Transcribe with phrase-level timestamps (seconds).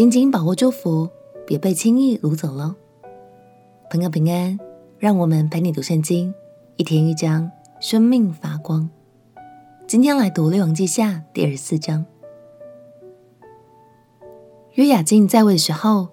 [0.00, 1.10] 紧紧把握祝福，
[1.46, 2.74] 别被轻易掳走喽。
[3.90, 4.58] 朋友平安，
[4.98, 6.32] 让我们陪你读圣经，
[6.76, 7.50] 一天一章，
[7.82, 8.88] 生命发光。
[9.86, 12.06] 今天来读《列王记下》第二十四章。
[14.72, 16.08] 约雅敬在位的时候，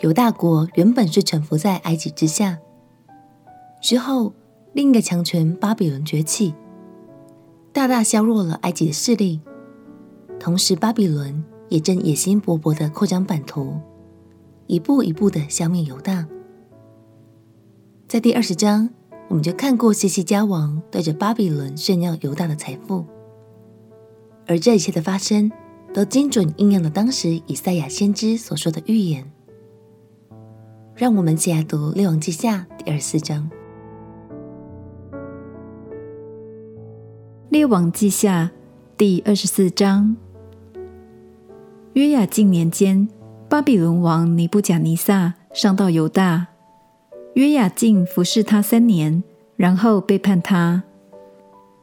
[0.00, 2.58] 犹大国原本是臣服在埃及之下。
[3.80, 4.34] 之后，
[4.74, 6.54] 另一个强权巴比伦崛起，
[7.72, 9.40] 大大削弱了埃及的势力。
[10.38, 11.42] 同时，巴比伦
[11.72, 13.80] 也正野心勃勃地扩张版图，
[14.66, 16.26] 一步一步地消灭犹大。
[18.06, 18.90] 在第二十章，
[19.28, 23.06] 我们就看过西西家王对着巴比伦炫耀犹大的财富，
[24.46, 25.50] 而这一切的发生，
[25.94, 29.32] 都精准应验了当时以赛亚先知所说的预言。
[30.94, 33.50] 让我们一起来读《列王记下》第二十四章。
[37.48, 38.52] 《列王记下》
[38.98, 40.14] 第二十四章：
[41.94, 43.06] 约雅敬年间，
[43.48, 46.46] 巴比伦王尼布甲尼撒上到犹大，
[47.34, 49.22] 约雅敬服侍他三年，
[49.56, 50.82] 然后背叛他。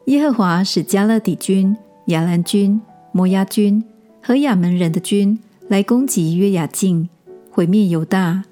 [0.06, 1.76] 耶和华使迦勒底军、
[2.06, 2.80] 亚兰军、
[3.12, 3.84] 摩押军
[4.20, 7.08] 和亚扪人的军来攻击约雅敬，
[7.52, 8.42] 毁灭犹大，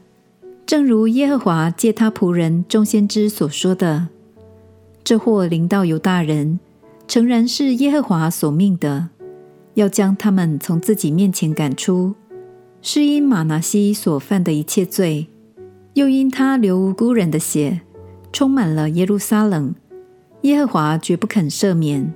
[0.64, 4.06] 正如耶和华借他仆人众先知所说的。
[5.02, 6.60] 这祸临到犹大人。
[7.08, 9.08] 诚然是耶和华所命的，
[9.78, 12.16] 要将他们从自己面前赶出，
[12.82, 15.28] 是因玛拿西所犯的一切罪，
[15.94, 17.82] 又因他流无辜人的血，
[18.32, 19.72] 充满了耶路撒冷，
[20.42, 22.12] 耶和华绝不肯赦免。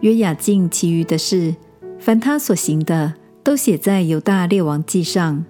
[0.00, 1.54] 约雅敬其余的事，
[1.98, 3.12] 凡他所行的，
[3.44, 5.44] 都写在犹大列王记上。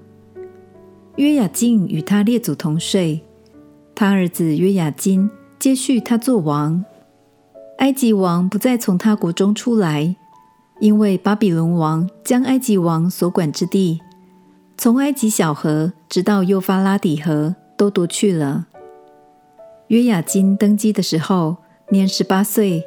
[1.14, 3.20] 约雅敬与他列祖同睡，
[3.94, 6.84] 他儿子约雅斤接续他做王。
[7.78, 10.16] 埃及王不再从他国中出来，
[10.80, 14.00] 因为巴比伦王将埃及王所管之地，
[14.76, 18.66] 从埃及小河直到幼发拉底河都夺去了。
[19.88, 21.56] 约雅斤登基的时候，
[21.90, 22.84] 年十八岁，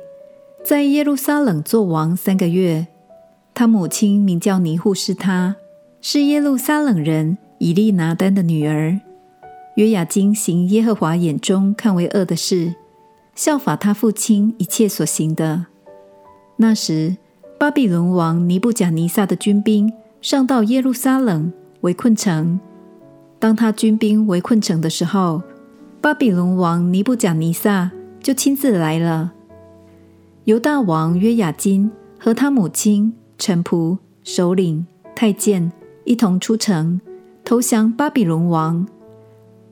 [0.64, 2.88] 在耶路撒冷作王三个月。
[3.54, 5.56] 他母亲名叫尼户示他，
[6.00, 9.00] 是耶路撒冷人以利拿丹的女儿。
[9.76, 12.76] 约雅斤行耶和华眼中看为恶的事。
[13.34, 15.66] 效法他父亲一切所行的。
[16.58, 17.18] 那时，
[17.62, 22.60] 巴比伦王尼布甲尼撒的军兵上到耶路撒冷，围困城。
[23.38, 25.44] 当他军兵围困城的时候，
[26.02, 29.34] 巴比伦王尼布甲尼撒就亲自来了。
[30.46, 35.72] 犹大王约雅斤和他母亲、臣仆、首领、太监
[36.04, 37.00] 一同出城，
[37.46, 38.88] 投降巴比伦王。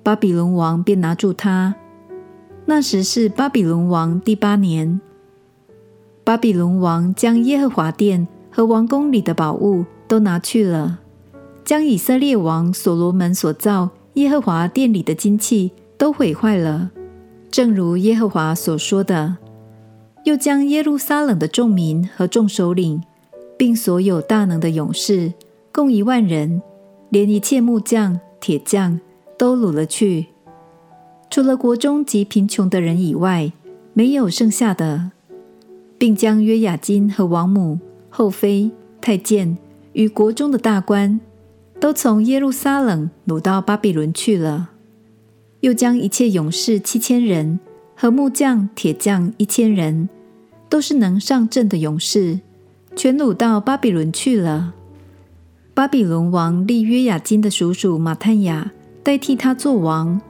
[0.03, 1.73] 巴比伦王便拿住他。
[2.67, 5.01] 那时是巴比伦王第八年，
[6.29, 10.99] 巴比伦王将耶和华殿和王宫里的宝物都拿去了，
[11.65, 16.91] 将以色列王所罗门所造耶和华殿里的金器都毁坏了，
[17.49, 19.37] 正如耶和华所说的。
[20.23, 23.01] 又将耶路撒冷的众民和众首领，
[23.57, 25.33] 并所有大能的勇士，
[25.73, 26.61] 共一万人，
[27.09, 28.99] 连一切木匠、铁匠
[29.35, 30.27] 都掳了去。
[31.31, 33.51] 除了国中极贫穷的人以外，
[33.95, 35.09] 没有剩下的，
[35.99, 37.77] 并将约雅斤和王母、
[38.09, 39.55] 后妃、太监
[39.93, 41.19] 与国中的大官，
[41.79, 44.69] 都从耶路撒冷掳到巴比伦去了。
[45.59, 47.59] 又将一切勇士七千人
[47.93, 50.07] 和木匠、铁匠一千人，
[50.69, 52.39] 都是能上阵的勇士，
[52.95, 54.73] 全掳到巴比伦去了。
[55.73, 58.71] 巴比伦王立约雅斤的叔叔马探雅
[59.03, 60.21] 代替他做王。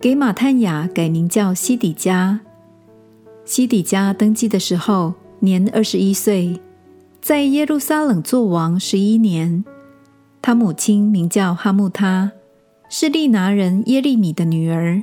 [0.00, 2.40] 给马探雅改名叫西底家。
[3.44, 6.60] 西底家登基的时候年二十一岁，
[7.20, 9.64] 在耶路撒冷作王十一年。
[10.40, 12.32] 他母亲名叫哈木他，
[12.88, 15.02] 是利拿人耶利米的女儿。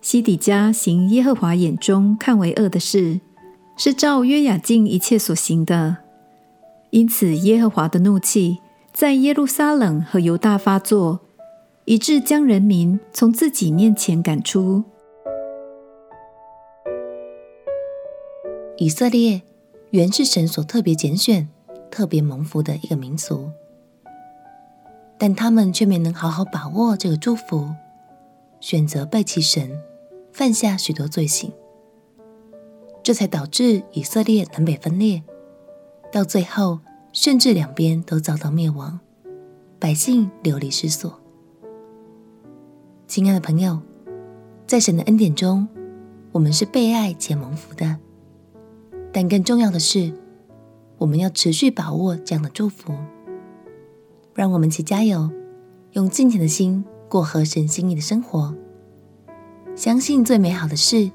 [0.00, 3.20] 西底家行耶和华眼中看为恶的事，
[3.76, 5.98] 是照约雅敬一切所行的。
[6.90, 8.58] 因此耶和华的怒气
[8.92, 11.20] 在耶路撒冷和犹大发作。
[11.84, 14.84] 以致将人民从自己面前赶出。
[18.82, 19.40] 以色列
[19.90, 21.48] 原是神所特别拣选、
[21.88, 23.48] 特别蒙福的一个民族，
[25.16, 27.70] 但他们却没能好好把握这个祝福，
[28.58, 29.80] 选择背弃神，
[30.32, 31.52] 犯下许多罪行，
[33.04, 35.22] 这才导致以色列南北分裂，
[36.10, 36.80] 到最后
[37.12, 38.98] 甚至两边都遭到灭亡，
[39.78, 41.20] 百姓流离失所。
[43.06, 43.80] 亲爱的朋友，
[44.66, 45.68] 在神的恩典中，
[46.32, 47.96] 我们是被爱且蒙福的。
[49.12, 50.12] 但更重要的是，
[50.98, 52.94] 我们要持续把握这样的祝福。
[54.34, 55.30] 让我们一起加油，
[55.92, 58.54] 用敬虔的心过合神心意的生活。
[59.76, 61.10] 相信最美好的事，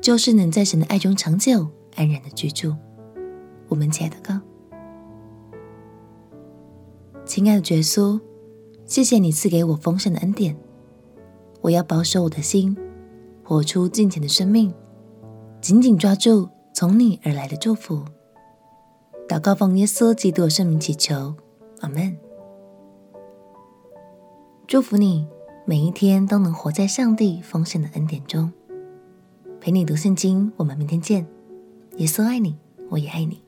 [0.00, 2.74] 就是能在神的爱中长久安然的居住。
[3.68, 4.40] 我们亲爱的哥，
[7.26, 8.18] 亲爱的耶稣，
[8.86, 10.56] 谢谢你赐给我丰盛的恩典。
[11.60, 12.76] 我要保守我的心，
[13.42, 14.72] 活出敬虔的生命，
[15.60, 18.04] 紧紧抓住从你而来的祝福。
[19.26, 21.34] 祷告奉耶稣基督圣名祈求，
[21.80, 22.14] 阿门。
[24.66, 25.26] 祝福你
[25.64, 28.52] 每一天都能活在上帝丰盛的恩典中。
[29.58, 31.26] 陪你读圣经，我们明天见。
[31.96, 32.58] 耶稣爱你，
[32.90, 33.45] 我也爱你。